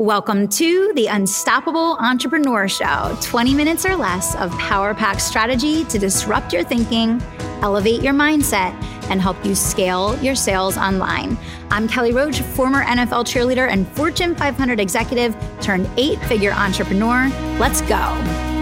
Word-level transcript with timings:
Welcome 0.00 0.46
to 0.50 0.92
the 0.94 1.08
Unstoppable 1.08 1.96
Entrepreneur 1.98 2.68
Show 2.68 3.18
20 3.20 3.52
minutes 3.52 3.84
or 3.84 3.96
less 3.96 4.36
of 4.36 4.52
power 4.52 4.94
pack 4.94 5.18
strategy 5.18 5.82
to 5.86 5.98
disrupt 5.98 6.52
your 6.52 6.62
thinking, 6.62 7.20
elevate 7.62 8.00
your 8.00 8.14
mindset, 8.14 8.80
and 9.10 9.20
help 9.20 9.44
you 9.44 9.56
scale 9.56 10.16
your 10.22 10.36
sales 10.36 10.78
online. 10.78 11.36
I'm 11.72 11.88
Kelly 11.88 12.12
Roach, 12.12 12.42
former 12.42 12.84
NFL 12.84 13.24
cheerleader 13.24 13.68
and 13.68 13.88
Fortune 13.96 14.36
500 14.36 14.78
executive 14.78 15.36
turned 15.60 15.90
eight 15.96 16.20
figure 16.26 16.52
entrepreneur. 16.52 17.28
Let's 17.58 17.80
go. 17.80 18.57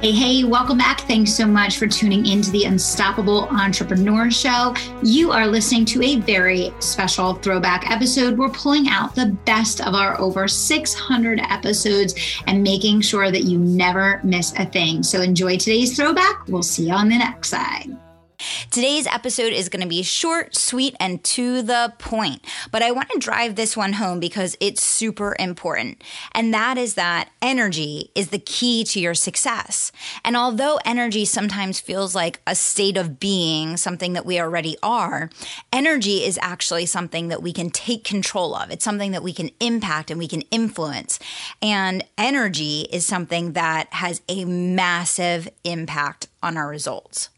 Hey, 0.00 0.12
hey, 0.12 0.44
welcome 0.44 0.78
back. 0.78 1.00
Thanks 1.02 1.30
so 1.30 1.46
much 1.46 1.76
for 1.76 1.86
tuning 1.86 2.24
into 2.24 2.50
the 2.50 2.64
Unstoppable 2.64 3.46
Entrepreneur 3.50 4.30
Show. 4.30 4.74
You 5.02 5.30
are 5.30 5.46
listening 5.46 5.84
to 5.84 6.02
a 6.02 6.16
very 6.16 6.72
special 6.78 7.34
throwback 7.34 7.90
episode. 7.90 8.38
We're 8.38 8.48
pulling 8.48 8.88
out 8.88 9.14
the 9.14 9.36
best 9.44 9.86
of 9.86 9.94
our 9.94 10.18
over 10.18 10.48
600 10.48 11.40
episodes 11.50 12.14
and 12.46 12.62
making 12.62 13.02
sure 13.02 13.30
that 13.30 13.44
you 13.44 13.58
never 13.58 14.22
miss 14.24 14.54
a 14.58 14.64
thing. 14.64 15.02
So 15.02 15.20
enjoy 15.20 15.58
today's 15.58 15.94
throwback. 15.94 16.48
We'll 16.48 16.62
see 16.62 16.86
you 16.86 16.94
on 16.94 17.10
the 17.10 17.18
next 17.18 17.50
side. 17.50 17.94
Today's 18.70 19.06
episode 19.06 19.52
is 19.52 19.68
going 19.68 19.82
to 19.82 19.88
be 19.88 20.02
short, 20.02 20.56
sweet, 20.56 20.94
and 21.00 21.22
to 21.24 21.62
the 21.62 21.92
point. 21.98 22.44
But 22.70 22.82
I 22.82 22.90
want 22.90 23.10
to 23.10 23.18
drive 23.18 23.56
this 23.56 23.76
one 23.76 23.94
home 23.94 24.20
because 24.20 24.56
it's 24.60 24.82
super 24.82 25.36
important. 25.38 26.02
And 26.32 26.52
that 26.54 26.78
is 26.78 26.94
that 26.94 27.30
energy 27.42 28.10
is 28.14 28.28
the 28.28 28.38
key 28.38 28.84
to 28.84 29.00
your 29.00 29.14
success. 29.14 29.92
And 30.24 30.36
although 30.36 30.78
energy 30.84 31.24
sometimes 31.24 31.80
feels 31.80 32.14
like 32.14 32.40
a 32.46 32.54
state 32.54 32.96
of 32.96 33.20
being, 33.20 33.76
something 33.76 34.12
that 34.14 34.26
we 34.26 34.40
already 34.40 34.76
are, 34.82 35.30
energy 35.72 36.24
is 36.24 36.38
actually 36.42 36.86
something 36.86 37.28
that 37.28 37.42
we 37.42 37.52
can 37.52 37.70
take 37.70 38.04
control 38.04 38.54
of. 38.54 38.70
It's 38.70 38.84
something 38.84 39.12
that 39.12 39.22
we 39.22 39.32
can 39.32 39.50
impact 39.60 40.10
and 40.10 40.18
we 40.18 40.28
can 40.28 40.42
influence. 40.50 41.18
And 41.60 42.04
energy 42.16 42.82
is 42.92 43.06
something 43.06 43.52
that 43.52 43.92
has 43.94 44.20
a 44.28 44.44
massive 44.44 45.48
impact 45.64 46.28
on 46.42 46.56
our 46.56 46.68
results. 46.68 47.28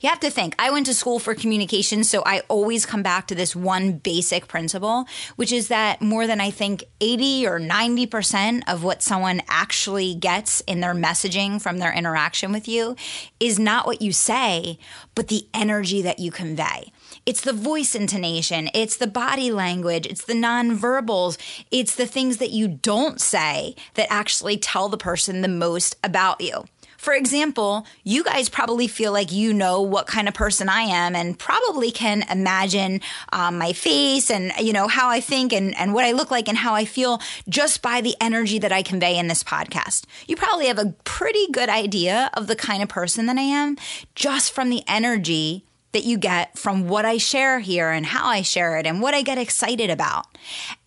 You 0.00 0.08
have 0.10 0.20
to 0.20 0.30
think, 0.30 0.54
I 0.60 0.70
went 0.70 0.86
to 0.86 0.94
school 0.94 1.18
for 1.18 1.34
communication, 1.34 2.04
so 2.04 2.22
I 2.24 2.42
always 2.46 2.86
come 2.86 3.02
back 3.02 3.26
to 3.26 3.34
this 3.34 3.56
one 3.56 3.94
basic 3.94 4.46
principle, 4.46 5.06
which 5.34 5.50
is 5.50 5.66
that 5.68 6.00
more 6.00 6.28
than 6.28 6.40
I 6.40 6.52
think 6.52 6.84
80 7.00 7.48
or 7.48 7.58
90% 7.58 8.62
of 8.68 8.84
what 8.84 9.02
someone 9.02 9.42
actually 9.48 10.14
gets 10.14 10.60
in 10.62 10.78
their 10.78 10.94
messaging 10.94 11.60
from 11.60 11.78
their 11.78 11.92
interaction 11.92 12.52
with 12.52 12.68
you 12.68 12.94
is 13.40 13.58
not 13.58 13.86
what 13.86 14.00
you 14.00 14.12
say, 14.12 14.78
but 15.16 15.26
the 15.26 15.48
energy 15.52 16.00
that 16.02 16.20
you 16.20 16.30
convey. 16.30 16.92
It's 17.26 17.40
the 17.40 17.52
voice 17.52 17.96
intonation, 17.96 18.70
it's 18.74 18.96
the 18.96 19.08
body 19.08 19.50
language, 19.50 20.06
it's 20.06 20.24
the 20.24 20.34
nonverbals, 20.34 21.38
it's 21.72 21.96
the 21.96 22.06
things 22.06 22.36
that 22.36 22.50
you 22.50 22.68
don't 22.68 23.20
say 23.20 23.74
that 23.94 24.06
actually 24.12 24.58
tell 24.58 24.88
the 24.88 24.96
person 24.96 25.40
the 25.40 25.48
most 25.48 25.96
about 26.04 26.40
you. 26.40 26.66
For 26.98 27.14
example, 27.14 27.86
you 28.02 28.24
guys 28.24 28.48
probably 28.48 28.88
feel 28.88 29.12
like 29.12 29.30
you 29.30 29.54
know 29.54 29.80
what 29.80 30.08
kind 30.08 30.26
of 30.26 30.34
person 30.34 30.68
I 30.68 30.82
am 30.82 31.14
and 31.14 31.38
probably 31.38 31.92
can 31.92 32.24
imagine 32.28 33.00
um, 33.32 33.56
my 33.56 33.72
face 33.72 34.32
and, 34.32 34.52
you 34.58 34.72
know, 34.72 34.88
how 34.88 35.08
I 35.08 35.20
think 35.20 35.52
and, 35.52 35.76
and 35.78 35.94
what 35.94 36.04
I 36.04 36.10
look 36.10 36.32
like 36.32 36.48
and 36.48 36.58
how 36.58 36.74
I 36.74 36.84
feel 36.84 37.20
just 37.48 37.82
by 37.82 38.00
the 38.00 38.16
energy 38.20 38.58
that 38.58 38.72
I 38.72 38.82
convey 38.82 39.16
in 39.16 39.28
this 39.28 39.44
podcast. 39.44 40.06
You 40.26 40.34
probably 40.34 40.66
have 40.66 40.78
a 40.78 40.94
pretty 41.04 41.46
good 41.52 41.68
idea 41.68 42.30
of 42.34 42.48
the 42.48 42.56
kind 42.56 42.82
of 42.82 42.88
person 42.88 43.26
that 43.26 43.38
I 43.38 43.42
am 43.42 43.76
just 44.16 44.52
from 44.52 44.68
the 44.68 44.82
energy 44.88 45.64
that 45.92 46.04
you 46.04 46.18
get 46.18 46.58
from 46.58 46.88
what 46.88 47.04
I 47.04 47.16
share 47.16 47.60
here 47.60 47.90
and 47.90 48.06
how 48.06 48.26
I 48.26 48.42
share 48.42 48.76
it 48.76 48.86
and 48.86 49.00
what 49.00 49.14
I 49.14 49.22
get 49.22 49.38
excited 49.38 49.88
about. 49.88 50.26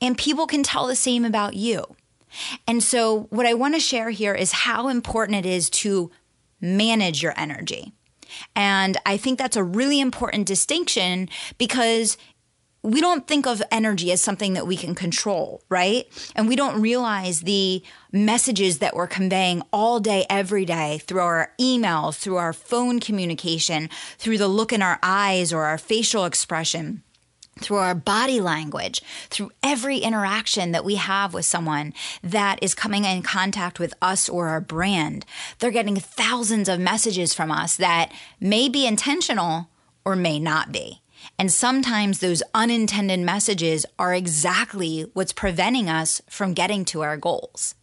And 0.02 0.18
people 0.18 0.46
can 0.46 0.62
tell 0.62 0.88
the 0.88 0.96
same 0.96 1.24
about 1.24 1.56
you. 1.56 1.96
And 2.68 2.84
so, 2.84 3.28
what 3.30 3.46
I 3.46 3.54
want 3.54 3.74
to 3.76 3.80
share 3.80 4.10
here 4.10 4.34
is 4.34 4.52
how 4.52 4.88
important 4.88 5.46
it 5.46 5.50
is 5.50 5.70
to 5.70 6.12
manage 6.60 7.22
your 7.22 7.34
energy. 7.38 7.94
And 8.56 8.98
I 9.06 9.18
think 9.18 9.38
that's 9.38 9.58
a 9.58 9.64
really 9.64 10.00
important 10.00 10.48
distinction 10.48 11.30
because 11.58 12.18
we 12.84 13.00
don't 13.00 13.28
think 13.28 13.46
of 13.46 13.62
energy 13.72 14.12
as 14.12 14.22
something 14.22 14.54
that 14.54 14.66
we 14.66 14.76
can 14.76 14.96
control, 14.96 15.64
right? 15.70 16.08
And 16.36 16.48
we 16.48 16.56
don't 16.56 16.82
realize 16.82 17.42
the 17.42 17.84
messages 18.12 18.80
that 18.80 18.96
we're 18.96 19.08
conveying 19.08 19.62
all 19.72 20.00
day, 20.00 20.26
every 20.30 20.66
day 20.66 21.00
through 21.00 21.22
our 21.22 21.54
emails, 21.60 22.18
through 22.18 22.38
our 22.38 22.54
phone 22.54 23.00
communication, 23.00 23.90
through 24.18 24.40
the 24.40 24.48
look 24.48 24.74
in 24.74 24.82
our 24.82 24.98
eyes 25.04 25.54
or 25.54 25.66
our 25.66 25.78
facial 25.78 26.26
expression 26.26 27.04
through 27.60 27.78
our 27.78 27.96
body 27.96 28.40
language, 28.40 29.02
through 29.30 29.52
every 29.62 29.98
interaction 29.98 30.72
that 30.72 30.86
we 30.86 30.96
have 30.96 31.34
with 31.34 31.46
someone 31.46 31.94
that 32.24 32.60
is 32.62 32.74
coming 32.74 33.06
in 33.06 33.22
contact 33.22 33.80
with 33.80 33.94
us 34.02 34.30
or 34.30 34.48
our 34.48 34.62
brand. 34.62 35.26
They're 35.60 35.72
getting 35.72 35.98
thousands 35.98 36.70
of 36.70 36.80
messages 36.80 37.34
from 37.34 37.52
us 37.52 37.76
that 37.78 38.12
may 38.40 38.70
be 38.70 38.88
intentional 38.88 39.70
or 40.06 40.16
may 40.16 40.40
not 40.40 40.72
be. 40.72 41.02
And 41.38 41.52
sometimes 41.52 42.20
those 42.20 42.42
unintended 42.54 43.20
messages 43.20 43.86
are 44.00 44.14
exactly 44.14 45.02
what's 45.14 45.34
preventing 45.34 45.90
us 45.90 46.22
from 46.28 46.54
getting 46.54 46.86
to 46.86 47.02
our 47.02 47.18
goals. 47.18 47.76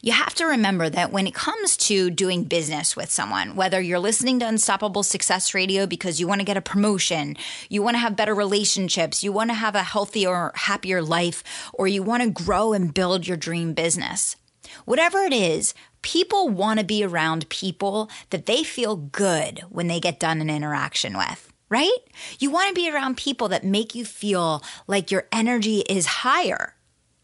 You 0.00 0.12
have 0.12 0.34
to 0.36 0.46
remember 0.46 0.88
that 0.90 1.12
when 1.12 1.26
it 1.26 1.34
comes 1.34 1.76
to 1.78 2.10
doing 2.10 2.44
business 2.44 2.96
with 2.96 3.10
someone, 3.10 3.56
whether 3.56 3.80
you're 3.80 3.98
listening 3.98 4.38
to 4.40 4.48
Unstoppable 4.48 5.02
Success 5.02 5.54
Radio 5.54 5.86
because 5.86 6.20
you 6.20 6.26
want 6.26 6.40
to 6.40 6.44
get 6.44 6.56
a 6.56 6.62
promotion, 6.62 7.36
you 7.68 7.82
want 7.82 7.94
to 7.94 8.00
have 8.00 8.16
better 8.16 8.34
relationships, 8.34 9.22
you 9.22 9.32
want 9.32 9.50
to 9.50 9.54
have 9.54 9.74
a 9.74 9.82
healthier, 9.82 10.52
happier 10.54 11.02
life, 11.02 11.42
or 11.72 11.88
you 11.88 12.02
want 12.02 12.22
to 12.22 12.30
grow 12.30 12.72
and 12.72 12.94
build 12.94 13.26
your 13.26 13.36
dream 13.36 13.74
business. 13.74 14.36
Whatever 14.84 15.18
it 15.20 15.32
is, 15.32 15.74
people 16.02 16.48
want 16.48 16.78
to 16.78 16.84
be 16.84 17.04
around 17.04 17.48
people 17.48 18.10
that 18.30 18.46
they 18.46 18.62
feel 18.64 18.96
good 18.96 19.60
when 19.68 19.86
they 19.86 20.00
get 20.00 20.20
done 20.20 20.40
an 20.40 20.50
interaction 20.50 21.16
with 21.16 21.50
right? 21.70 21.98
You 22.40 22.50
want 22.50 22.68
to 22.68 22.74
be 22.74 22.90
around 22.90 23.16
people 23.16 23.48
that 23.48 23.64
make 23.64 23.94
you 23.94 24.04
feel 24.04 24.62
like 24.86 25.10
your 25.10 25.26
energy 25.32 25.78
is 25.88 26.04
higher, 26.06 26.74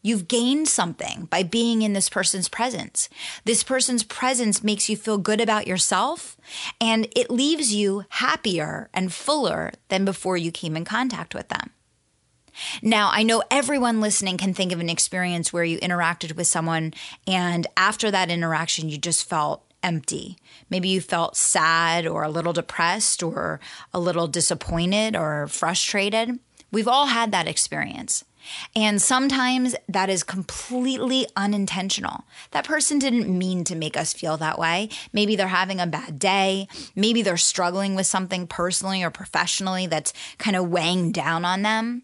You've 0.07 0.29
gained 0.29 0.69
something 0.69 1.25
by 1.33 1.43
being 1.43 1.83
in 1.83 1.93
this 1.93 2.09
person's 2.09 2.49
presence. 2.49 3.09
This 3.45 3.65
person's 3.65 4.05
presence 4.05 4.63
makes 4.63 4.89
you 4.89 4.97
feel 4.97 5.19
good 5.19 5.41
about 5.41 5.67
yourself 5.67 6.37
and 6.81 7.09
it 7.17 7.29
leaves 7.29 7.75
you 7.75 8.05
happier 8.11 8.89
and 8.95 9.13
fuller 9.13 9.73
than 9.89 10.05
before 10.05 10.37
you 10.37 10.53
came 10.53 10.77
in 10.77 10.85
contact 10.85 11.35
with 11.35 11.49
them. 11.49 11.71
Now, 12.83 13.11
I 13.13 13.25
know 13.25 13.43
everyone 13.51 14.01
listening 14.01 14.37
can 14.37 14.55
think 14.55 14.71
of 14.71 14.79
an 14.79 14.89
experience 14.89 15.53
where 15.53 15.65
you 15.65 15.81
interacted 15.81 16.37
with 16.37 16.47
someone 16.47 16.95
and 17.27 17.67
after 17.77 18.09
that 18.13 18.31
interaction, 18.31 18.89
you 18.89 18.99
just 18.99 19.29
felt 19.29 19.65
empty. 19.83 20.37
Maybe 20.71 20.89
you 20.89 21.01
felt 21.01 21.37
sad 21.37 22.07
or 22.07 22.23
a 22.23 22.31
little 22.31 22.53
depressed 22.53 23.25
or 23.25 23.59
a 23.93 23.99
little 23.99 24.29
disappointed 24.29 25.17
or 25.17 25.49
frustrated. 25.49 26.39
We've 26.71 26.87
all 26.87 27.07
had 27.07 27.33
that 27.33 27.49
experience. 27.49 28.23
And 28.75 29.01
sometimes 29.01 29.75
that 29.89 30.09
is 30.09 30.23
completely 30.23 31.27
unintentional. 31.37 32.25
That 32.51 32.67
person 32.67 32.99
didn't 32.99 33.27
mean 33.29 33.65
to 33.65 33.75
make 33.75 33.97
us 33.97 34.13
feel 34.13 34.37
that 34.39 34.59
way. 34.59 34.89
Maybe 35.13 35.37
they're 35.37 35.49
having 35.49 35.81
a 35.81 35.87
bad 35.87 36.19
day. 36.19 36.69
Maybe 36.95 37.23
they're 37.23 37.37
struggling 37.37 37.95
with 37.95 38.07
something 38.07 38.47
personally 38.47 39.03
or 39.03 39.11
professionally 39.11 39.87
that's 39.87 40.13
kind 40.39 40.57
of 40.57 40.69
weighing 40.69 41.13
down 41.13 41.45
on 41.45 41.63
them. 41.63 42.03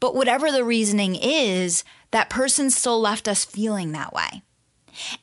But 0.00 0.14
whatever 0.14 0.50
the 0.50 0.64
reasoning 0.64 1.16
is, 1.16 1.84
that 2.10 2.30
person 2.30 2.70
still 2.70 3.00
left 3.00 3.28
us 3.28 3.44
feeling 3.44 3.92
that 3.92 4.12
way. 4.12 4.42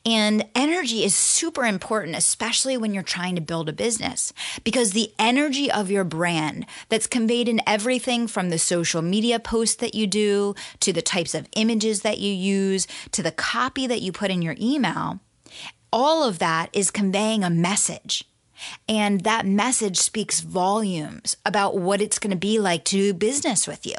And 0.04 0.46
energy 0.54 1.04
is 1.04 1.14
super 1.14 1.64
important, 1.64 2.16
especially 2.16 2.76
when 2.76 2.94
you're 2.94 3.02
trying 3.02 3.34
to 3.34 3.40
build 3.40 3.68
a 3.68 3.72
business, 3.72 4.32
because 4.64 4.92
the 4.92 5.12
energy 5.18 5.70
of 5.70 5.90
your 5.90 6.04
brand 6.04 6.66
that's 6.88 7.06
conveyed 7.06 7.48
in 7.48 7.60
everything 7.66 8.26
from 8.26 8.50
the 8.50 8.58
social 8.58 9.02
media 9.02 9.38
posts 9.38 9.76
that 9.76 9.94
you 9.94 10.06
do 10.06 10.54
to 10.80 10.92
the 10.92 11.02
types 11.02 11.34
of 11.34 11.48
images 11.56 12.02
that 12.02 12.18
you 12.18 12.32
use 12.32 12.86
to 13.12 13.22
the 13.22 13.32
copy 13.32 13.86
that 13.86 14.02
you 14.02 14.12
put 14.12 14.30
in 14.30 14.42
your 14.42 14.56
email, 14.60 15.20
all 15.92 16.24
of 16.24 16.38
that 16.38 16.68
is 16.72 16.90
conveying 16.90 17.44
a 17.44 17.50
message. 17.50 18.24
And 18.88 19.22
that 19.22 19.46
message 19.46 19.98
speaks 19.98 20.40
volumes 20.40 21.36
about 21.44 21.76
what 21.76 22.00
it's 22.00 22.18
going 22.18 22.30
to 22.30 22.36
be 22.36 22.58
like 22.58 22.84
to 22.86 22.96
do 22.96 23.14
business 23.14 23.66
with 23.66 23.86
you. 23.86 23.96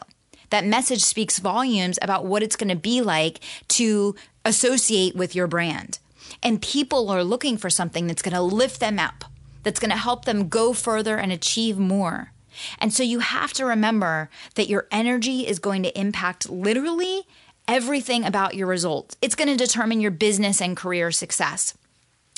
That 0.50 0.66
message 0.66 1.02
speaks 1.04 1.40
volumes 1.40 2.00
about 2.02 2.26
what 2.26 2.42
it's 2.42 2.56
going 2.56 2.70
to 2.70 2.76
be 2.76 3.02
like 3.02 3.42
to 3.70 4.16
associate 4.48 5.16
with 5.16 5.36
your 5.36 5.48
brand. 5.48 6.00
And 6.42 6.62
people 6.62 7.10
are 7.10 7.24
looking 7.24 7.58
for 7.58 7.70
something 7.70 8.08
that's 8.08 8.22
going 8.22 8.36
to 8.36 8.42
lift 8.42 8.80
them 8.80 8.98
up, 9.00 9.26
that's 9.64 9.80
going 9.80 9.92
to 9.92 9.98
help 9.98 10.26
them 10.26 10.50
go 10.50 10.74
further 10.74 11.18
and 11.18 11.32
achieve 11.32 11.78
more. 11.78 12.32
And 12.80 12.94
so 12.94 13.04
you 13.04 13.20
have 13.20 13.54
to 13.54 13.66
remember 13.66 14.30
that 14.56 14.70
your 14.70 14.88
energy 14.92 15.46
is 15.46 15.60
going 15.60 15.84
to 15.84 16.00
impact 16.00 16.50
literally 16.50 17.24
everything 17.68 18.24
about 18.24 18.56
your 18.56 18.68
results. 18.68 19.18
It's 19.22 19.36
going 19.36 19.50
to 19.50 19.64
determine 19.64 20.02
your 20.02 20.12
business 20.12 20.62
and 20.62 20.76
career 20.76 21.12
success. 21.12 21.76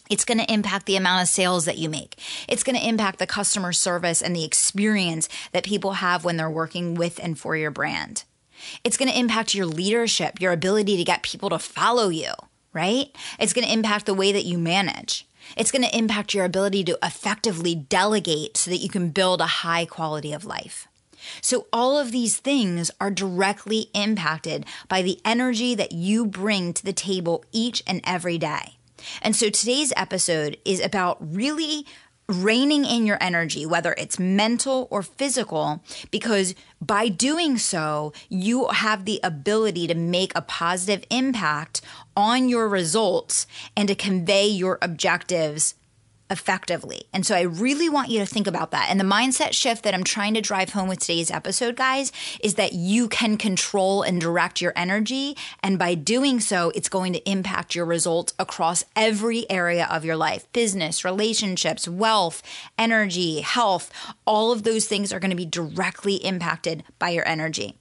It's 0.10 0.26
going 0.26 0.40
to 0.40 0.52
impact 0.52 0.88
the 0.88 0.96
amount 0.96 1.22
of 1.22 1.30
sales 1.30 1.66
that 1.66 1.78
you 1.78 1.88
make. 1.88 2.20
It's 2.48 2.64
going 2.64 2.76
to 2.76 2.88
impact 2.88 3.20
the 3.20 3.28
customer 3.28 3.72
service 3.72 4.24
and 4.24 4.36
the 4.36 4.44
experience 4.44 5.30
that 5.52 5.64
people 5.64 5.94
have 5.94 6.26
when 6.26 6.38
they're 6.38 6.50
working 6.50 6.96
with 6.96 7.20
and 7.22 7.38
for 7.38 7.56
your 7.56 7.70
brand. 7.70 8.24
It's 8.84 8.98
going 8.98 9.12
to 9.12 9.18
impact 9.18 9.56
your 9.56 9.66
leadership, 9.66 10.42
your 10.42 10.52
ability 10.52 10.98
to 10.98 11.04
get 11.04 11.24
people 11.24 11.50
to 11.50 11.60
follow 11.60 12.10
you, 12.10 12.32
right? 12.74 13.16
It's 13.40 13.54
going 13.54 13.66
to 13.66 13.74
impact 13.74 14.06
the 14.06 14.14
way 14.14 14.32
that 14.32 14.46
you 14.46 14.58
manage. 14.58 15.28
It's 15.58 15.72
going 15.72 15.84
to 15.84 15.98
impact 15.98 16.34
your 16.34 16.46
ability 16.46 16.84
to 16.86 17.00
effectively 17.02 17.76
delegate 17.76 18.58
so 18.58 18.72
that 18.72 18.78
you 18.78 18.90
can 18.90 19.10
build 19.10 19.42
a 19.42 19.48
high 19.48 19.86
quality 19.86 20.34
of 20.34 20.46
life. 20.46 20.88
So, 21.42 21.68
all 21.74 21.98
of 21.98 22.12
these 22.12 22.38
things 22.38 22.92
are 23.02 23.12
directly 23.12 23.90
impacted 23.94 24.66
by 24.88 25.02
the 25.02 25.20
energy 25.26 25.76
that 25.76 25.92
you 25.92 26.26
bring 26.26 26.74
to 26.74 26.86
the 26.86 26.94
table 26.94 27.44
each 27.52 27.84
and 27.86 28.00
every 28.06 28.38
day. 28.38 28.78
And 29.22 29.36
so, 29.36 29.50
today's 29.50 29.92
episode 29.98 30.58
is 30.64 30.80
about 30.80 31.18
really 31.20 31.86
reining 32.30 32.86
in 32.86 33.06
your 33.06 33.18
energy, 33.20 33.66
whether 33.66 33.94
it's 33.98 34.20
mental 34.20 34.88
or 34.92 35.02
physical, 35.02 35.84
because 36.12 36.54
by 36.80 37.10
doing 37.10 37.58
so, 37.58 38.14
you 38.30 38.68
have 38.68 39.06
the 39.06 39.20
ability 39.24 39.88
to 39.88 39.96
make 39.96 40.31
a 40.36 40.42
positive 40.42 41.04
impact 41.10 41.81
on 42.16 42.48
your 42.48 42.70
results 42.70 43.48
and 43.76 43.88
to 43.88 43.96
convey 43.96 44.48
your 44.48 44.78
objectives 44.81 45.74
effectively. 46.30 47.04
And 47.14 47.26
so 47.26 47.36
I 47.36 47.42
really 47.42 47.90
want 47.90 48.10
you 48.10 48.20
to 48.20 48.26
think 48.26 48.48
about 48.48 48.72
that. 48.72 48.88
And 48.90 49.00
the 49.00 49.04
mindset 49.04 49.54
shift 49.54 49.84
that 49.84 49.94
I'm 49.94 50.04
trying 50.04 50.34
to 50.36 50.42
drive 50.42 50.70
home 50.72 50.88
with 50.88 51.00
today's 51.00 51.31
episode, 51.31 51.76
guys, 51.76 52.12
is 52.44 52.56
that 52.56 52.74
you 52.74 53.08
can 53.08 53.38
control 53.38 54.04
and 54.04 54.22
direct 54.22 54.62
your 54.62 54.74
energy. 54.76 55.36
And 55.64 55.80
by 55.80 55.96
doing 55.96 56.40
so, 56.40 56.72
it's 56.76 56.90
going 56.90 57.14
to 57.14 57.30
impact 57.30 57.76
your 57.76 57.86
results 57.86 58.34
across 58.38 58.84
every 58.96 59.50
area 59.50 59.88
of 59.90 60.06
your 60.06 60.16
life 60.16 60.52
business, 60.54 61.04
relationships, 61.04 61.88
wealth, 61.88 62.44
energy, 62.78 63.42
health. 63.42 63.92
All 64.26 64.52
of 64.52 64.64
those 64.64 64.88
things 64.88 65.12
are 65.12 65.20
going 65.20 65.31
to 65.31 65.36
be 65.36 65.46
directly 65.46 66.16
impacted 66.16 66.84
by 67.00 67.10
your 67.10 67.28
energy. 67.28 67.78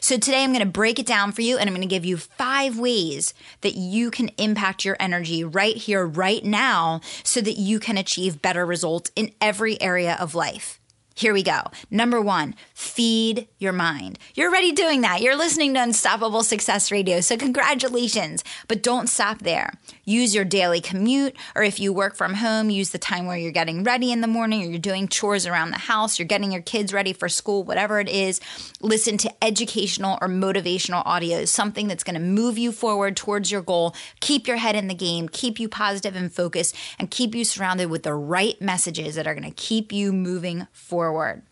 So 0.00 0.16
today 0.16 0.42
I'm 0.44 0.52
going 0.52 0.64
to 0.64 0.70
break 0.70 0.98
it 0.98 1.06
down 1.06 1.32
for 1.32 1.42
you 1.42 1.58
and 1.58 1.68
I'm 1.68 1.74
going 1.74 1.86
to 1.86 1.94
give 1.94 2.04
you 2.04 2.16
five 2.16 2.78
ways 2.78 3.34
that 3.60 3.74
you 3.74 4.10
can 4.10 4.28
impact 4.38 4.84
your 4.84 4.96
energy 5.00 5.44
right 5.44 5.76
here, 5.76 6.06
right 6.06 6.44
now, 6.44 7.00
so 7.22 7.40
that 7.40 7.58
you 7.58 7.78
can 7.78 7.98
achieve 7.98 8.42
better 8.42 8.64
results 8.64 9.10
in 9.16 9.32
every 9.40 9.80
area 9.80 10.16
of 10.20 10.34
life. 10.34 10.80
Here 11.14 11.34
we 11.34 11.42
go. 11.42 11.60
Number 11.90 12.20
one, 12.20 12.54
feed 12.74 13.46
your 13.58 13.72
mind. 13.72 14.18
You're 14.34 14.48
already 14.48 14.72
doing 14.72 15.02
that. 15.02 15.20
You're 15.20 15.36
listening 15.36 15.74
to 15.74 15.82
Unstoppable 15.82 16.42
Success 16.42 16.90
Radio. 16.90 17.20
So, 17.20 17.36
congratulations. 17.36 18.42
But 18.66 18.82
don't 18.82 19.08
stop 19.08 19.40
there. 19.40 19.74
Use 20.04 20.34
your 20.34 20.44
daily 20.44 20.80
commute, 20.80 21.36
or 21.54 21.62
if 21.62 21.78
you 21.78 21.92
work 21.92 22.16
from 22.16 22.34
home, 22.34 22.70
use 22.70 22.90
the 22.90 22.98
time 22.98 23.26
where 23.26 23.36
you're 23.36 23.52
getting 23.52 23.84
ready 23.84 24.10
in 24.10 24.20
the 24.20 24.26
morning, 24.26 24.62
or 24.62 24.66
you're 24.66 24.78
doing 24.78 25.06
chores 25.06 25.46
around 25.46 25.70
the 25.70 25.78
house, 25.78 26.18
you're 26.18 26.26
getting 26.26 26.50
your 26.50 26.62
kids 26.62 26.92
ready 26.92 27.12
for 27.12 27.28
school, 27.28 27.62
whatever 27.62 28.00
it 28.00 28.08
is. 28.08 28.40
Listen 28.80 29.16
to 29.18 29.32
educational 29.44 30.18
or 30.20 30.26
motivational 30.28 31.02
audio, 31.06 31.44
something 31.44 31.86
that's 31.86 32.02
going 32.02 32.14
to 32.14 32.20
move 32.20 32.58
you 32.58 32.72
forward 32.72 33.16
towards 33.16 33.52
your 33.52 33.62
goal, 33.62 33.94
keep 34.18 34.48
your 34.48 34.56
head 34.56 34.74
in 34.74 34.88
the 34.88 34.94
game, 34.94 35.28
keep 35.28 35.60
you 35.60 35.68
positive 35.68 36.16
and 36.16 36.32
focused, 36.32 36.74
and 36.98 37.10
keep 37.10 37.34
you 37.34 37.44
surrounded 37.44 37.86
with 37.86 38.02
the 38.02 38.14
right 38.14 38.60
messages 38.60 39.14
that 39.14 39.28
are 39.28 39.34
going 39.34 39.48
to 39.48 39.54
keep 39.54 39.92
you 39.92 40.12
moving 40.12 40.66
forward. 40.72 41.42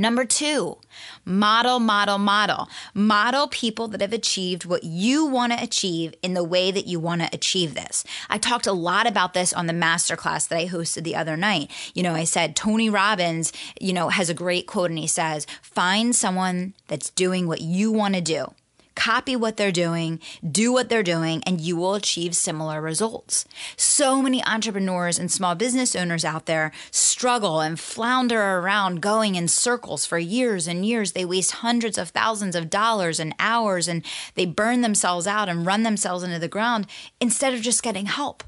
Number 0.00 0.24
two, 0.24 0.78
model, 1.24 1.80
model, 1.80 2.18
model. 2.18 2.68
Model 2.94 3.48
people 3.48 3.88
that 3.88 4.00
have 4.00 4.12
achieved 4.12 4.64
what 4.64 4.84
you 4.84 5.26
want 5.26 5.52
to 5.52 5.62
achieve 5.62 6.14
in 6.22 6.34
the 6.34 6.44
way 6.44 6.70
that 6.70 6.86
you 6.86 7.00
want 7.00 7.20
to 7.22 7.28
achieve 7.32 7.74
this. 7.74 8.04
I 8.30 8.38
talked 8.38 8.68
a 8.68 8.72
lot 8.72 9.08
about 9.08 9.34
this 9.34 9.52
on 9.52 9.66
the 9.66 9.72
masterclass 9.72 10.46
that 10.48 10.56
I 10.56 10.68
hosted 10.68 11.02
the 11.02 11.16
other 11.16 11.36
night. 11.36 11.72
You 11.94 12.04
know, 12.04 12.14
I 12.14 12.22
said 12.22 12.54
Tony 12.54 12.88
Robbins, 12.88 13.52
you 13.80 13.92
know, 13.92 14.08
has 14.08 14.30
a 14.30 14.34
great 14.34 14.68
quote 14.68 14.90
and 14.90 14.98
he 15.00 15.08
says, 15.08 15.48
find 15.62 16.14
someone 16.14 16.74
that's 16.86 17.10
doing 17.10 17.48
what 17.48 17.60
you 17.60 17.90
want 17.90 18.14
to 18.14 18.20
do 18.20 18.54
copy 18.98 19.36
what 19.36 19.56
they're 19.56 19.70
doing, 19.70 20.18
do 20.42 20.72
what 20.72 20.88
they're 20.88 21.04
doing, 21.04 21.40
and 21.44 21.60
you 21.60 21.76
will 21.76 21.94
achieve 21.94 22.34
similar 22.34 22.80
results. 22.80 23.44
So 23.76 24.20
many 24.20 24.44
entrepreneurs 24.44 25.20
and 25.20 25.30
small 25.30 25.54
business 25.54 25.94
owners 25.94 26.24
out 26.24 26.46
there 26.46 26.72
struggle 26.90 27.60
and 27.60 27.78
flounder 27.78 28.58
around 28.58 29.00
going 29.00 29.36
in 29.36 29.46
circles 29.46 30.04
for 30.04 30.18
years 30.18 30.66
and 30.66 30.84
years. 30.84 31.12
They 31.12 31.24
waste 31.24 31.52
hundreds 31.52 31.96
of 31.96 32.08
thousands 32.08 32.56
of 32.56 32.70
dollars 32.70 33.20
and 33.20 33.36
hours 33.38 33.86
and 33.86 34.04
they 34.34 34.46
burn 34.46 34.80
themselves 34.80 35.28
out 35.28 35.48
and 35.48 35.64
run 35.64 35.84
themselves 35.84 36.24
into 36.24 36.40
the 36.40 36.48
ground 36.48 36.88
instead 37.20 37.54
of 37.54 37.60
just 37.60 37.84
getting 37.84 38.06
help. 38.06 38.42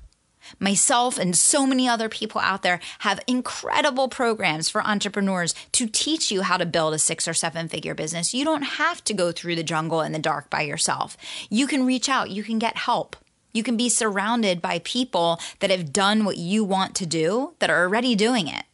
Myself 0.58 1.18
and 1.18 1.36
so 1.36 1.66
many 1.66 1.88
other 1.88 2.08
people 2.08 2.40
out 2.40 2.62
there 2.62 2.80
have 3.00 3.20
incredible 3.26 4.08
programs 4.08 4.68
for 4.68 4.82
entrepreneurs 4.82 5.54
to 5.72 5.86
teach 5.86 6.30
you 6.30 6.42
how 6.42 6.56
to 6.56 6.66
build 6.66 6.94
a 6.94 6.98
six 6.98 7.28
or 7.28 7.34
seven 7.34 7.68
figure 7.68 7.94
business. 7.94 8.34
You 8.34 8.44
don't 8.44 8.62
have 8.62 9.04
to 9.04 9.14
go 9.14 9.32
through 9.32 9.56
the 9.56 9.62
jungle 9.62 10.00
in 10.00 10.12
the 10.12 10.18
dark 10.18 10.50
by 10.50 10.62
yourself. 10.62 11.16
You 11.48 11.66
can 11.66 11.86
reach 11.86 12.08
out, 12.08 12.30
you 12.30 12.42
can 12.42 12.58
get 12.58 12.76
help. 12.76 13.16
You 13.52 13.62
can 13.62 13.76
be 13.76 13.88
surrounded 13.88 14.62
by 14.62 14.80
people 14.80 15.40
that 15.58 15.70
have 15.70 15.92
done 15.92 16.24
what 16.24 16.36
you 16.36 16.64
want 16.64 16.94
to 16.96 17.06
do, 17.06 17.54
that 17.58 17.70
are 17.70 17.82
already 17.82 18.14
doing 18.14 18.46
it. 18.46 18.64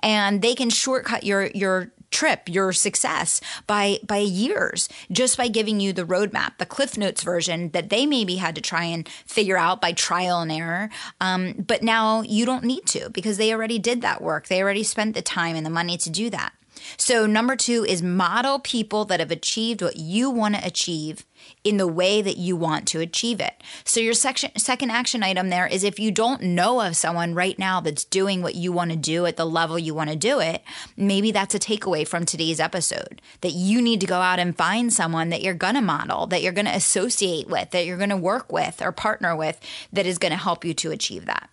And 0.00 0.42
they 0.42 0.54
can 0.54 0.70
shortcut 0.70 1.24
your 1.24 1.46
your 1.46 1.90
trip, 2.10 2.48
your 2.48 2.72
success 2.72 3.40
by 3.66 3.98
by 4.06 4.18
years 4.18 4.88
just 5.10 5.36
by 5.36 5.48
giving 5.48 5.80
you 5.80 5.92
the 5.92 6.04
roadmap, 6.04 6.58
the 6.58 6.66
Cliff 6.66 6.96
Notes 6.96 7.22
version 7.22 7.70
that 7.70 7.90
they 7.90 8.06
maybe 8.06 8.36
had 8.36 8.54
to 8.54 8.60
try 8.60 8.84
and 8.84 9.08
figure 9.08 9.56
out 9.56 9.80
by 9.80 9.92
trial 9.92 10.40
and 10.40 10.52
error. 10.52 10.90
Um, 11.20 11.54
but 11.66 11.82
now 11.82 12.22
you 12.22 12.44
don't 12.46 12.64
need 12.64 12.86
to 12.86 13.10
because 13.10 13.36
they 13.36 13.52
already 13.52 13.78
did 13.78 14.00
that 14.02 14.22
work. 14.22 14.48
They 14.48 14.62
already 14.62 14.82
spent 14.82 15.14
the 15.14 15.22
time 15.22 15.56
and 15.56 15.66
the 15.66 15.70
money 15.70 15.96
to 15.98 16.10
do 16.10 16.30
that. 16.30 16.52
So, 16.96 17.26
number 17.26 17.56
two 17.56 17.84
is 17.84 18.02
model 18.02 18.58
people 18.58 19.04
that 19.06 19.20
have 19.20 19.30
achieved 19.30 19.82
what 19.82 19.96
you 19.96 20.30
want 20.30 20.54
to 20.54 20.66
achieve 20.66 21.24
in 21.64 21.76
the 21.76 21.86
way 21.86 22.22
that 22.22 22.36
you 22.36 22.56
want 22.56 22.86
to 22.88 23.00
achieve 23.00 23.40
it. 23.40 23.62
So, 23.84 24.00
your 24.00 24.14
section, 24.14 24.50
second 24.56 24.90
action 24.90 25.22
item 25.22 25.48
there 25.48 25.66
is 25.66 25.84
if 25.84 25.98
you 25.98 26.10
don't 26.10 26.42
know 26.42 26.80
of 26.80 26.96
someone 26.96 27.34
right 27.34 27.58
now 27.58 27.80
that's 27.80 28.04
doing 28.04 28.42
what 28.42 28.54
you 28.54 28.72
want 28.72 28.90
to 28.90 28.96
do 28.96 29.26
at 29.26 29.36
the 29.36 29.46
level 29.46 29.78
you 29.78 29.94
want 29.94 30.10
to 30.10 30.16
do 30.16 30.40
it, 30.40 30.62
maybe 30.96 31.32
that's 31.32 31.54
a 31.54 31.58
takeaway 31.58 32.06
from 32.06 32.24
today's 32.24 32.60
episode 32.60 33.20
that 33.40 33.52
you 33.52 33.80
need 33.80 34.00
to 34.00 34.06
go 34.06 34.20
out 34.20 34.38
and 34.38 34.56
find 34.56 34.92
someone 34.92 35.30
that 35.30 35.42
you're 35.42 35.54
going 35.54 35.74
to 35.74 35.80
model, 35.80 36.26
that 36.26 36.42
you're 36.42 36.52
going 36.52 36.66
to 36.66 36.74
associate 36.74 37.48
with, 37.48 37.70
that 37.70 37.86
you're 37.86 37.98
going 37.98 38.10
to 38.10 38.16
work 38.16 38.52
with 38.52 38.82
or 38.82 38.92
partner 38.92 39.34
with 39.34 39.60
that 39.92 40.06
is 40.06 40.18
going 40.18 40.32
to 40.32 40.36
help 40.36 40.64
you 40.64 40.74
to 40.74 40.90
achieve 40.90 41.26
that. 41.26 41.50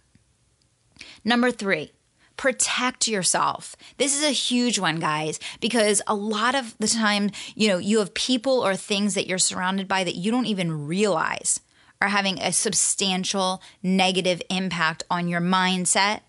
Number 1.26 1.52
three, 1.52 1.92
protect 2.38 3.08
yourself. 3.08 3.76
This 3.98 4.16
is 4.16 4.24
a 4.24 4.32
huge 4.32 4.80
one, 4.80 5.00
guys, 5.00 5.40
because 5.62 6.02
a 6.08 6.16
lot 6.16 6.56
of 6.56 6.76
the 6.80 6.88
time, 6.88 7.32
you 7.56 7.68
know, 7.68 7.78
you 7.78 8.00
have 8.00 8.14
people 8.14 8.66
or 8.66 8.76
things 8.76 9.14
that 9.16 9.28
you're 9.28 9.38
surrounded 9.38 9.88
by 9.88 10.04
that 10.04 10.16
you 10.16 10.32
don't 10.32 10.46
even 10.46 10.88
realize 10.88 11.60
are 12.02 12.10
having 12.10 12.40
a 12.40 12.52
substantial 12.52 13.62
negative 13.82 14.42
impact 14.50 15.04
on 15.10 15.28
your 15.28 15.40
mindset, 15.40 16.20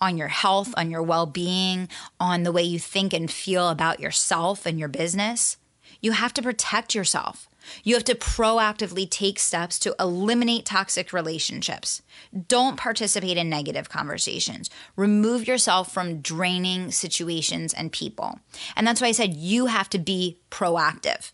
on 0.00 0.18
your 0.18 0.28
health, 0.28 0.74
on 0.76 0.90
your 0.90 1.02
well 1.02 1.26
being, 1.26 1.88
on 2.20 2.42
the 2.42 2.52
way 2.52 2.62
you 2.62 2.78
think 2.78 3.14
and 3.14 3.30
feel 3.30 3.70
about 3.70 3.98
yourself 3.98 4.66
and 4.66 4.78
your 4.78 4.88
business. 4.88 5.56
You 6.02 6.12
have 6.12 6.34
to 6.34 6.42
protect 6.42 6.94
yourself. 6.94 7.48
You 7.84 7.94
have 7.94 8.04
to 8.04 8.14
proactively 8.14 9.08
take 9.08 9.38
steps 9.38 9.78
to 9.80 9.94
eliminate 9.98 10.66
toxic 10.66 11.12
relationships. 11.12 12.02
Don't 12.48 12.76
participate 12.76 13.36
in 13.36 13.48
negative 13.48 13.88
conversations. 13.88 14.70
Remove 14.96 15.46
yourself 15.46 15.92
from 15.92 16.20
draining 16.20 16.90
situations 16.90 17.72
and 17.72 17.92
people. 17.92 18.40
And 18.76 18.86
that's 18.86 19.00
why 19.00 19.08
I 19.08 19.12
said 19.12 19.34
you 19.34 19.66
have 19.66 19.88
to 19.90 19.98
be 19.98 20.38
proactive. 20.50 21.32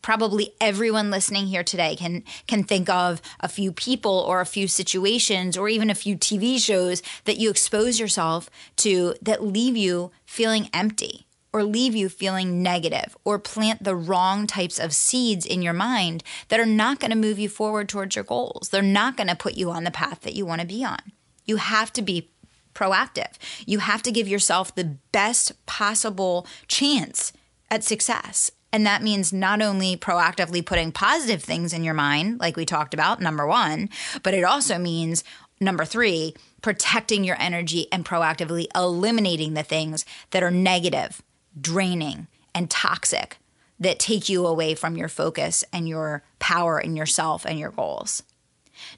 Probably 0.00 0.54
everyone 0.60 1.10
listening 1.10 1.46
here 1.48 1.64
today 1.64 1.96
can 1.96 2.24
can 2.46 2.62
think 2.64 2.88
of 2.88 3.20
a 3.40 3.48
few 3.48 3.72
people 3.72 4.12
or 4.12 4.40
a 4.40 4.46
few 4.46 4.68
situations 4.68 5.56
or 5.56 5.68
even 5.68 5.90
a 5.90 5.94
few 5.94 6.16
TV 6.16 6.58
shows 6.58 7.02
that 7.24 7.36
you 7.36 7.50
expose 7.50 8.00
yourself 8.00 8.48
to 8.76 9.14
that 9.20 9.44
leave 9.44 9.76
you 9.76 10.10
feeling 10.24 10.70
empty 10.72 11.27
or 11.52 11.64
leave 11.64 11.94
you 11.94 12.08
feeling 12.08 12.62
negative 12.62 13.16
or 13.24 13.38
plant 13.38 13.84
the 13.84 13.96
wrong 13.96 14.46
types 14.46 14.78
of 14.78 14.94
seeds 14.94 15.46
in 15.46 15.62
your 15.62 15.72
mind 15.72 16.22
that 16.48 16.60
are 16.60 16.66
not 16.66 17.00
going 17.00 17.10
to 17.10 17.16
move 17.16 17.38
you 17.38 17.48
forward 17.48 17.88
towards 17.88 18.14
your 18.16 18.24
goals. 18.24 18.68
They're 18.70 18.82
not 18.82 19.16
going 19.16 19.28
to 19.28 19.36
put 19.36 19.54
you 19.54 19.70
on 19.70 19.84
the 19.84 19.90
path 19.90 20.20
that 20.22 20.34
you 20.34 20.44
want 20.44 20.60
to 20.60 20.66
be 20.66 20.84
on. 20.84 20.98
You 21.44 21.56
have 21.56 21.92
to 21.94 22.02
be 22.02 22.30
proactive. 22.74 23.32
You 23.66 23.80
have 23.80 24.02
to 24.02 24.12
give 24.12 24.28
yourself 24.28 24.74
the 24.74 24.96
best 25.12 25.64
possible 25.66 26.46
chance 26.68 27.32
at 27.70 27.82
success. 27.82 28.50
And 28.72 28.86
that 28.86 29.02
means 29.02 29.32
not 29.32 29.62
only 29.62 29.96
proactively 29.96 30.64
putting 30.64 30.92
positive 30.92 31.42
things 31.42 31.72
in 31.72 31.84
your 31.84 31.94
mind, 31.94 32.38
like 32.38 32.56
we 32.56 32.66
talked 32.66 32.92
about, 32.92 33.20
number 33.20 33.46
one, 33.46 33.88
but 34.22 34.34
it 34.34 34.44
also 34.44 34.78
means 34.78 35.24
number 35.60 35.84
three, 35.84 36.34
protecting 36.60 37.24
your 37.24 37.36
energy 37.40 37.86
and 37.90 38.04
proactively 38.04 38.66
eliminating 38.74 39.54
the 39.54 39.62
things 39.62 40.04
that 40.30 40.42
are 40.42 40.50
negative 40.50 41.22
draining, 41.60 42.26
and 42.54 42.70
toxic 42.70 43.38
that 43.78 43.98
take 43.98 44.28
you 44.28 44.46
away 44.46 44.74
from 44.74 44.96
your 44.96 45.08
focus 45.08 45.64
and 45.72 45.88
your 45.88 46.22
power 46.38 46.80
in 46.80 46.96
yourself 46.96 47.44
and 47.44 47.58
your 47.58 47.70
goals. 47.70 48.22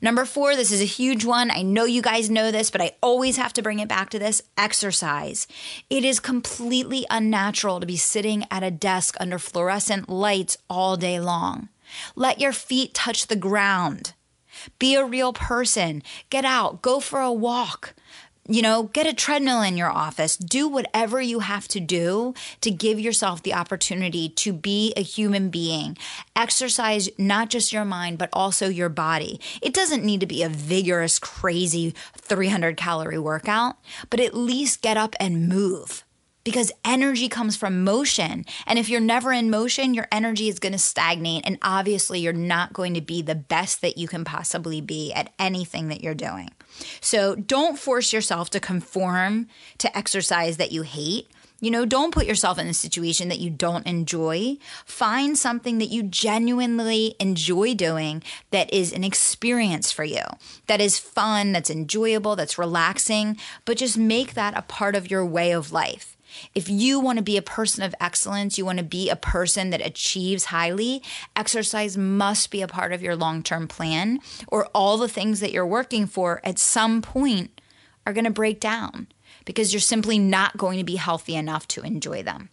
Number 0.03 0.25
four, 0.25 0.57
this 0.57 0.73
is 0.73 0.81
a 0.81 0.87
huge 0.87 1.25
one. 1.25 1.51
I 1.51 1.63
know 1.63 1.85
you 1.85 2.03
guys 2.03 2.31
know 2.31 2.51
this, 2.51 2.71
but 2.71 2.81
I 2.81 2.97
always 3.03 3.37
have 3.37 3.53
to 3.55 3.63
bring 3.63 3.79
it 3.79 3.89
back 3.89 4.11
to 4.11 4.19
this 4.19 4.43
exercise. 4.57 5.47
It 5.89 6.05
is 6.05 6.21
completely 6.21 7.07
unnatural 7.11 7.81
to 7.81 7.87
be 7.87 7.97
sitting 7.97 8.45
at 8.51 8.63
a 8.63 8.71
desk 8.71 9.17
under 9.21 9.39
fluorescent 9.39 10.09
lights 10.09 10.59
all 10.69 10.97
day 10.97 11.19
long. 11.19 11.69
Let 12.15 12.41
your 12.41 12.53
feet 12.53 12.95
touch 12.95 13.27
the 13.27 13.37
ground. 13.37 14.13
Be 14.79 14.95
a 14.95 15.05
real 15.05 15.33
person. 15.33 16.03
Get 16.29 16.45
out, 16.45 16.83
go 16.83 17.01
for 17.01 17.21
a 17.21 17.33
walk, 17.33 17.95
you 18.49 18.63
know, 18.63 18.85
get 18.85 19.07
a 19.07 19.13
treadmill 19.13 19.63
in 19.63 19.77
your 19.77 19.91
office. 19.91 20.37
Do 20.37 20.67
whatever 20.67 21.21
you 21.21 21.41
have 21.41 21.69
to 21.69 21.81
do 21.81 22.35
to 22.63 22.71
give 22.71 22.99
yourself 22.99 23.43
the 23.43 23.55
opportunity 23.55 24.29
to 24.29 24.53
be 24.53 24.93
a 24.97 25.03
human 25.03 25.51
being. 25.51 25.97
Exercise 26.35 27.09
not 27.19 27.51
just 27.51 27.73
your 27.73 27.85
mind, 27.85 28.19
but 28.19 28.31
also 28.33 28.69
your 28.69 28.89
body. 28.89 29.41
It 29.63 29.75
doesn't 29.75 30.05
need 30.05 30.21
to 30.21 30.27
be 30.27 30.43
a 30.43 30.49
vigorous, 30.49 31.19
crazy 31.19 31.95
300 32.17 32.77
calorie 32.77 33.19
workout, 33.19 33.77
but 34.09 34.21
at 34.21 34.35
least 34.35 34.83
get 34.83 34.97
up 34.97 35.15
and 35.21 35.49
move 35.49 36.05
because 36.45 36.73
energy 36.85 37.29
comes 37.29 37.57
from 37.57 37.85
motion. 37.85 38.45
And 38.67 38.79
if 38.79 38.89
you're 38.89 39.01
never 39.01 39.33
in 39.33 39.51
motion, 39.51 39.95
your 39.95 40.09
energy 40.11 40.49
is 40.49 40.59
going 40.59 40.73
to 40.73 40.79
stagnate. 40.79 41.45
And 41.47 41.59
obviously, 41.63 42.21
you're 42.21 42.33
not 42.33 42.73
going 42.73 42.95
to 42.95 43.01
be 43.01 43.23
the 43.23 43.35
best 43.35 43.83
that 43.83 43.99
you 43.99 44.09
can 44.09 44.25
possibly 44.25 44.81
be 44.81 45.13
at 45.13 45.33
anything 45.39 45.89
that 45.89 46.03
you're 46.03 46.15
doing. 46.15 46.51
So 47.01 47.35
don't 47.35 47.79
force 47.79 48.13
yourself 48.13 48.51
to 48.51 48.61
conform 48.61 49.49
to 49.79 49.97
exercise 49.97 50.57
that 50.57 50.73
you 50.73 50.83
hate. 50.83 51.29
You 51.63 51.71
know, 51.71 51.85
don't 51.85 52.15
put 52.15 52.25
yourself 52.25 52.59
in 52.59 52.67
a 52.69 52.75
situation 52.75 53.29
that 53.29 53.39
you 53.39 53.51
don't 53.51 53.87
enjoy. 53.87 54.57
Find 54.87 55.37
something 55.37 55.77
that 55.79 55.91
you 55.91 56.03
genuinely 56.03 57.17
enjoy 57.21 57.75
doing 57.75 58.23
that 58.51 58.73
is 58.73 58.95
an 58.95 59.05
experience 59.05 59.93
for 59.93 60.05
you, 60.05 60.23
that 60.69 60.81
is 60.81 60.99
fun, 60.99 61.53
that's 61.53 61.69
enjoyable, 61.69 62.35
that's 62.35 62.57
relaxing, 62.57 63.37
but 63.67 63.77
just 63.77 63.99
make 63.99 64.33
that 64.33 64.57
a 64.57 64.63
part 64.63 64.97
of 64.97 65.11
your 65.11 65.25
way 65.25 65.53
of 65.53 65.71
life. 65.71 66.17
If 66.55 66.69
you 66.69 67.01
want 67.01 67.19
to 67.19 67.25
be 67.25 67.37
a 67.37 67.43
person 67.43 67.83
of 67.83 67.95
excellence, 68.01 68.59
you 68.59 68.65
want 68.65 68.79
to 68.79 68.85
be 68.85 69.11
a 69.11 69.17
person 69.17 69.71
that 69.71 69.85
achieves 69.85 70.47
highly, 70.47 71.03
exercise 71.37 71.97
must 71.97 72.51
be 72.51 72.63
a 72.63 72.69
part 72.69 72.93
of 72.93 73.03
your 73.03 73.17
long 73.17 73.43
term 73.43 73.69
plan, 73.69 74.21
or 74.49 74.67
all 74.75 74.97
the 74.97 75.09
things 75.09 75.41
that 75.41 75.53
you're 75.53 75.67
working 75.67 76.07
for 76.07 76.41
at 76.45 76.59
some 76.59 77.03
point 77.03 77.61
are 78.07 78.13
going 78.13 78.25
to 78.25 78.31
break 78.31 78.61
down 78.61 79.07
because 79.45 79.73
you're 79.73 79.81
simply 79.81 80.19
not 80.19 80.57
going 80.57 80.79
to 80.79 80.85
be 80.85 80.97
healthy 80.97 81.35
enough 81.35 81.67
to 81.69 81.83
enjoy 81.83 82.23
them. 82.23 82.51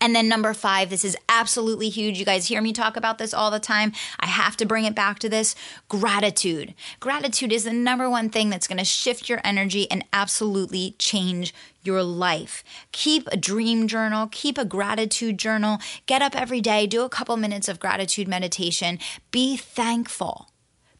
And 0.00 0.14
then 0.14 0.28
number 0.28 0.54
five, 0.54 0.90
this 0.90 1.04
is 1.04 1.16
absolutely 1.28 1.88
huge. 1.88 2.18
You 2.18 2.24
guys 2.24 2.46
hear 2.46 2.62
me 2.62 2.72
talk 2.72 2.96
about 2.96 3.18
this 3.18 3.34
all 3.34 3.50
the 3.50 3.58
time. 3.58 3.92
I 4.20 4.26
have 4.26 4.56
to 4.58 4.66
bring 4.66 4.84
it 4.84 4.94
back 4.94 5.18
to 5.20 5.28
this 5.28 5.56
gratitude. 5.88 6.74
Gratitude 7.00 7.52
is 7.52 7.64
the 7.64 7.72
number 7.72 8.08
one 8.08 8.30
thing 8.30 8.48
that's 8.48 8.68
going 8.68 8.78
to 8.78 8.84
shift 8.84 9.28
your 9.28 9.40
energy 9.42 9.90
and 9.90 10.04
absolutely 10.12 10.94
change 10.98 11.52
your 11.82 12.02
life. 12.02 12.62
Keep 12.92 13.28
a 13.28 13.36
dream 13.36 13.88
journal, 13.88 14.28
keep 14.30 14.58
a 14.58 14.64
gratitude 14.64 15.38
journal. 15.38 15.78
Get 16.06 16.22
up 16.22 16.36
every 16.36 16.60
day, 16.60 16.86
do 16.86 17.02
a 17.02 17.08
couple 17.08 17.36
minutes 17.36 17.68
of 17.68 17.80
gratitude 17.80 18.28
meditation. 18.28 18.98
Be 19.30 19.56
thankful. 19.56 20.48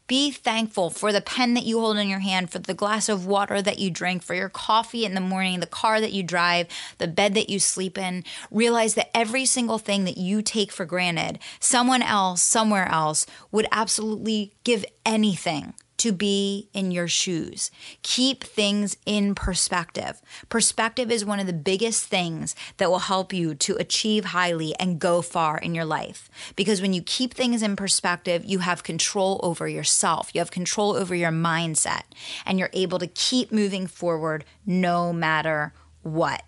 Be 0.09 0.31
thankful 0.31 0.89
for 0.89 1.13
the 1.13 1.21
pen 1.21 1.53
that 1.53 1.65
you 1.65 1.79
hold 1.79 1.97
in 1.97 2.09
your 2.09 2.17
hand, 2.17 2.49
for 2.49 2.57
the 2.57 2.73
glass 2.73 3.09
of 3.09 3.27
water 3.27 3.61
that 3.61 3.77
you 3.77 3.91
drink, 3.91 4.23
for 4.23 4.33
your 4.33 4.49
coffee 4.49 5.05
in 5.05 5.13
the 5.13 5.21
morning, 5.21 5.59
the 5.59 5.67
car 5.67 6.01
that 6.01 6.11
you 6.11 6.23
drive, 6.23 6.65
the 6.97 7.07
bed 7.07 7.35
that 7.35 7.47
you 7.47 7.59
sleep 7.59 7.95
in. 7.95 8.23
Realize 8.49 8.95
that 8.95 9.15
every 9.15 9.45
single 9.45 9.77
thing 9.77 10.05
that 10.05 10.17
you 10.17 10.41
take 10.41 10.71
for 10.71 10.83
granted, 10.83 11.37
someone 11.59 12.01
else, 12.01 12.41
somewhere 12.41 12.87
else, 12.87 13.27
would 13.51 13.67
absolutely 13.71 14.55
give 14.63 14.83
anything 15.05 15.75
to 15.99 16.11
be 16.11 16.69
in 16.73 16.91
your 16.91 17.07
shoes. 17.07 17.71
Keep 18.01 18.43
things 18.43 18.97
in 19.05 19.35
perspective. 19.35 20.21
Perspective 20.49 21.11
is 21.11 21.23
one 21.23 21.39
of 21.39 21.47
the 21.47 21.53
biggest 21.53 22.05
things 22.05 22.55
that 22.77 22.89
will 22.89 22.99
help 22.99 23.31
you 23.31 23.53
to 23.55 23.75
achieve 23.75 24.25
highly 24.25 24.75
and 24.79 24.99
go 24.99 25.21
far 25.21 25.57
in 25.57 25.75
your 25.75 25.85
life. 25.85 26.29
Because 26.55 26.81
when 26.81 26.93
you 26.93 27.01
keep 27.01 27.33
things 27.33 27.61
in 27.61 27.75
perspective, 27.75 28.43
you 28.45 28.59
have 28.59 28.83
control 28.83 29.39
over 29.43 29.67
yourself, 29.67 30.31
you 30.33 30.39
have 30.39 30.51
control 30.51 30.95
over 30.95 31.13
your 31.13 31.31
mindset, 31.31 32.03
and 32.45 32.57
you're 32.57 32.69
able 32.73 32.99
to 32.99 33.07
keep 33.07 33.51
moving 33.51 33.87
forward 33.87 34.45
no 34.65 35.13
matter 35.13 35.73
what. 36.01 36.43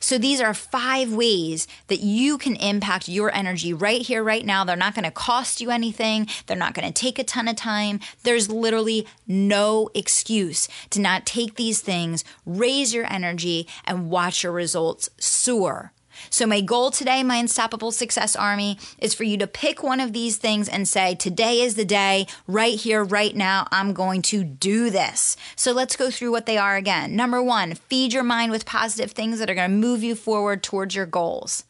So 0.00 0.18
these 0.18 0.40
are 0.40 0.54
five 0.54 1.12
ways 1.12 1.66
that 1.88 2.00
you 2.00 2.38
can 2.38 2.56
impact 2.56 3.08
your 3.08 3.34
energy 3.34 3.72
right 3.72 4.02
here, 4.02 4.22
right 4.22 4.44
now. 4.44 4.64
They're 4.64 4.76
not 4.76 4.94
going 4.94 5.04
to 5.04 5.10
cost 5.10 5.60
you 5.60 5.70
anything. 5.70 6.28
They're 6.46 6.56
not 6.56 6.74
going 6.74 6.86
to 6.86 6.92
take 6.92 7.18
a 7.18 7.24
ton 7.24 7.48
of 7.48 7.56
time. 7.56 8.00
There's 8.22 8.50
literally 8.50 9.06
no 9.26 9.90
excuse 9.94 10.68
to 10.90 11.00
not 11.00 11.26
take 11.26 11.56
these 11.56 11.80
things, 11.80 12.24
raise 12.44 12.94
your 12.94 13.10
energy, 13.12 13.68
and 13.84 14.10
watch 14.10 14.42
your 14.42 14.52
results 14.52 15.08
soar. 15.18 15.92
So, 16.30 16.46
my 16.46 16.60
goal 16.60 16.90
today, 16.90 17.22
my 17.22 17.36
Unstoppable 17.36 17.92
Success 17.92 18.36
Army, 18.36 18.78
is 18.98 19.14
for 19.14 19.24
you 19.24 19.36
to 19.38 19.46
pick 19.46 19.82
one 19.82 20.00
of 20.00 20.12
these 20.12 20.36
things 20.36 20.68
and 20.68 20.86
say, 20.86 21.14
Today 21.14 21.60
is 21.60 21.74
the 21.74 21.84
day, 21.84 22.26
right 22.46 22.78
here, 22.78 23.04
right 23.04 23.34
now, 23.34 23.66
I'm 23.70 23.92
going 23.92 24.22
to 24.22 24.44
do 24.44 24.90
this. 24.90 25.36
So, 25.56 25.72
let's 25.72 25.96
go 25.96 26.10
through 26.10 26.30
what 26.30 26.46
they 26.46 26.58
are 26.58 26.76
again. 26.76 27.16
Number 27.16 27.42
one, 27.42 27.74
feed 27.74 28.12
your 28.12 28.22
mind 28.22 28.52
with 28.52 28.66
positive 28.66 29.12
things 29.12 29.38
that 29.38 29.50
are 29.50 29.54
going 29.54 29.70
to 29.70 29.76
move 29.76 30.02
you 30.02 30.14
forward 30.14 30.62
towards 30.62 30.94
your 30.94 31.06
goals. 31.06 31.64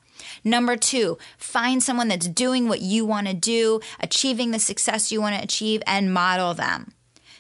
Number 0.45 0.77
two, 0.77 1.19
find 1.37 1.83
someone 1.83 2.09
that's 2.09 2.29
doing 2.29 2.69
what 2.69 2.81
you 2.81 3.05
want 3.05 3.27
to 3.27 3.35
do, 3.35 3.81
achieving 4.01 4.51
the 4.51 4.59
success 4.59 5.13
you 5.13 5.21
want 5.21 5.37
to 5.37 5.43
achieve, 5.43 5.83
and 5.87 6.13
model 6.13 6.55
them. 6.55 6.95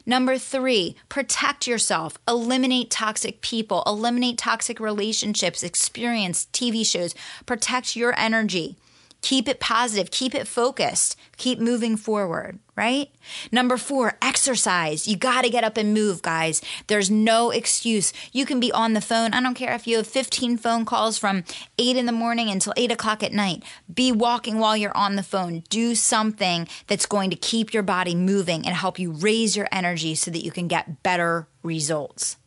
Number 0.04 0.36
three, 0.36 0.96
protect 1.08 1.66
yourself, 1.68 2.18
eliminate 2.26 2.90
toxic 2.90 3.40
people, 3.40 3.84
eliminate 3.86 4.36
toxic 4.36 4.80
relationships, 4.80 5.62
experience 5.62 6.48
TV 6.52 6.84
shows, 6.84 7.14
protect 7.46 7.94
your 7.94 8.12
energy. 8.18 8.76
Keep 9.22 9.48
it 9.48 9.60
positive, 9.60 10.10
keep 10.10 10.34
it 10.34 10.48
focused, 10.48 11.16
keep 11.36 11.60
moving 11.60 11.96
forward, 11.96 12.58
right? 12.76 13.08
Number 13.52 13.76
four, 13.76 14.18
exercise. 14.20 15.06
You 15.06 15.16
got 15.16 15.42
to 15.44 15.50
get 15.50 15.62
up 15.62 15.76
and 15.76 15.94
move, 15.94 16.22
guys. 16.22 16.60
There's 16.88 17.08
no 17.08 17.50
excuse. 17.50 18.12
You 18.32 18.44
can 18.44 18.58
be 18.58 18.72
on 18.72 18.94
the 18.94 19.00
phone. 19.00 19.32
I 19.32 19.40
don't 19.40 19.54
care 19.54 19.74
if 19.74 19.86
you 19.86 19.98
have 19.98 20.08
15 20.08 20.56
phone 20.56 20.84
calls 20.84 21.18
from 21.18 21.44
eight 21.78 21.96
in 21.96 22.06
the 22.06 22.12
morning 22.12 22.50
until 22.50 22.74
eight 22.76 22.90
o'clock 22.90 23.22
at 23.22 23.32
night. 23.32 23.62
Be 23.92 24.10
walking 24.10 24.58
while 24.58 24.76
you're 24.76 24.96
on 24.96 25.14
the 25.14 25.22
phone. 25.22 25.62
Do 25.70 25.94
something 25.94 26.66
that's 26.88 27.06
going 27.06 27.30
to 27.30 27.36
keep 27.36 27.72
your 27.72 27.84
body 27.84 28.16
moving 28.16 28.66
and 28.66 28.74
help 28.74 28.98
you 28.98 29.12
raise 29.12 29.56
your 29.56 29.68
energy 29.70 30.16
so 30.16 30.32
that 30.32 30.44
you 30.44 30.50
can 30.50 30.66
get 30.66 31.04
better 31.04 31.46
results. 31.62 32.38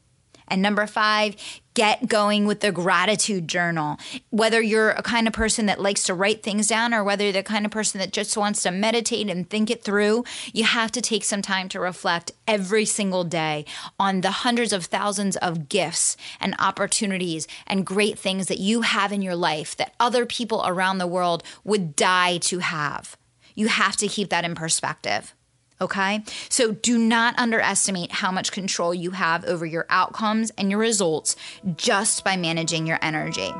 And 0.47 0.61
number 0.61 0.85
five, 0.87 1.35
get 1.75 2.07
going 2.07 2.45
with 2.45 2.61
the 2.61 2.71
gratitude 2.71 3.47
journal. 3.47 3.97
Whether 4.29 4.61
you're 4.61 4.91
a 4.91 5.03
kind 5.03 5.27
of 5.27 5.33
person 5.33 5.65
that 5.67 5.81
likes 5.81 6.03
to 6.03 6.13
write 6.13 6.41
things 6.41 6.67
down 6.67 6.93
or 6.93 7.03
whether 7.03 7.23
you're 7.23 7.33
the 7.33 7.43
kind 7.43 7.65
of 7.65 7.71
person 7.71 7.99
that 7.99 8.13
just 8.13 8.35
wants 8.37 8.63
to 8.63 8.71
meditate 8.71 9.29
and 9.29 9.47
think 9.47 9.69
it 9.69 9.83
through, 9.83 10.23
you 10.53 10.63
have 10.63 10.91
to 10.93 11.01
take 11.01 11.23
some 11.23 11.41
time 11.41 11.69
to 11.69 11.79
reflect 11.79 12.31
every 12.47 12.85
single 12.85 13.23
day 13.23 13.65
on 13.99 14.21
the 14.21 14.31
hundreds 14.31 14.71
of 14.73 14.85
thousands 14.85 15.35
of 15.37 15.69
gifts 15.69 16.15
and 16.39 16.55
opportunities 16.59 17.47
and 17.67 17.85
great 17.85 18.17
things 18.17 18.47
that 18.47 18.59
you 18.59 18.81
have 18.81 19.11
in 19.11 19.21
your 19.21 19.35
life 19.35 19.75
that 19.75 19.93
other 19.99 20.25
people 20.25 20.63
around 20.65 20.97
the 20.97 21.07
world 21.07 21.43
would 21.63 21.95
die 21.95 22.37
to 22.37 22.59
have. 22.59 23.17
You 23.53 23.67
have 23.67 23.97
to 23.97 24.07
keep 24.07 24.29
that 24.29 24.45
in 24.45 24.55
perspective. 24.55 25.33
Okay. 25.81 26.23
So 26.49 26.71
do 26.71 26.97
not 26.97 27.37
underestimate 27.37 28.11
how 28.11 28.31
much 28.31 28.51
control 28.51 28.93
you 28.93 29.11
have 29.11 29.43
over 29.45 29.65
your 29.65 29.85
outcomes 29.89 30.51
and 30.57 30.71
your 30.71 30.79
results 30.79 31.35
just 31.75 32.23
by 32.23 32.37
managing 32.37 32.87
your 32.87 32.99
energy. 33.01 33.51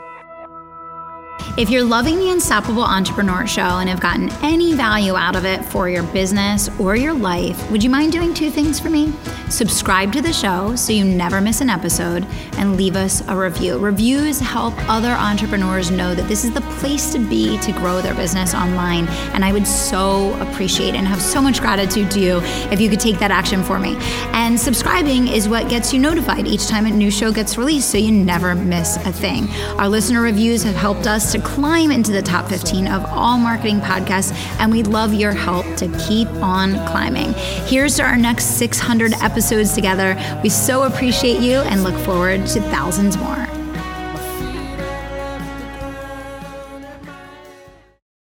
If 1.58 1.70
you're 1.70 1.86
loving 1.86 2.18
the 2.18 2.32
Unstoppable 2.32 2.84
Entrepreneur 2.84 3.48
Show 3.48 3.62
and 3.62 3.88
have 3.88 4.02
gotten 4.02 4.30
any 4.44 4.74
value 4.74 5.16
out 5.16 5.38
of 5.38 5.46
it 5.46 5.64
for 5.64 5.88
your 5.88 6.04
business 6.04 6.70
or 6.78 6.98
your 6.98 7.14
life, 7.14 7.72
would 7.72 7.82
you 7.82 7.90
mind 7.90 8.12
doing 8.12 8.34
two 8.34 8.50
things 8.50 8.78
for 8.78 8.90
me? 8.90 9.14
Subscribe 9.50 10.12
to 10.12 10.22
the 10.22 10.34
show 10.34 10.76
so 10.76 10.92
you 10.92 11.06
never 11.06 11.40
miss 11.40 11.62
an 11.62 11.70
episode 11.70 12.28
and 12.58 12.76
leave 12.76 12.98
us 12.98 13.26
a 13.30 13.38
review. 13.38 13.78
Reviews 13.78 14.38
help 14.38 14.74
other 14.90 15.12
entrepreneurs 15.12 15.92
know 15.92 16.14
that 16.14 16.28
this 16.28 16.44
is 16.44 16.54
the 16.54 16.60
place 16.60 17.14
to 17.14 17.20
be 17.20 17.58
to 17.60 17.72
grow 17.72 18.02
their 18.02 18.16
business 18.16 18.54
online. 18.54 19.08
And 19.34 19.46
I 19.46 19.54
would 19.54 19.66
so 19.66 20.34
appreciate 20.42 20.94
and 20.94 21.08
have 21.08 21.22
so 21.22 21.42
much 21.42 21.62
gratitude 21.62 22.12
to 22.12 22.20
you 22.20 22.42
if 22.70 22.82
you 22.82 22.90
could 22.90 23.00
take 23.00 23.18
that 23.20 23.32
action 23.32 23.64
for 23.64 23.80
me. 23.80 23.96
And 24.34 24.60
subscribing 24.60 25.30
is 25.30 25.48
what 25.48 25.70
gets 25.70 25.94
you 25.94 26.02
notified 26.02 26.48
each 26.48 26.68
time 26.68 26.86
a 26.86 26.92
new 26.92 27.10
show 27.10 27.32
gets 27.32 27.58
released 27.58 27.92
so 27.92 27.98
you 27.98 28.12
never 28.12 28.56
miss 28.56 28.98
a 28.98 29.14
thing. 29.14 29.48
Our 29.78 29.88
listener 29.88 30.22
reviews 30.22 30.62
have 30.64 30.76
helped 30.76 31.08
us 31.08 31.32
to 31.32 31.45
climb 31.46 31.92
into 31.92 32.12
the 32.12 32.22
top 32.22 32.50
15 32.50 32.88
of 32.88 33.06
all 33.06 33.38
marketing 33.38 33.80
podcasts, 33.80 34.34
and 34.60 34.72
we'd 34.72 34.88
love 34.88 35.14
your 35.14 35.32
help 35.32 35.66
to 35.78 35.88
keep 36.08 36.28
on 36.44 36.74
climbing. 36.88 37.34
Here's 37.68 37.96
to 37.96 38.04
our 38.04 38.18
next 38.18 38.58
600 38.58 39.14
episodes 39.22 39.74
together. 39.74 40.18
We 40.44 40.50
so 40.50 40.84
appreciate 40.84 41.40
you 41.40 41.60
and 41.60 41.84
look 41.84 41.98
forward 42.04 42.48
to 42.48 42.62
thousands 42.62 43.18
more. 43.18 43.45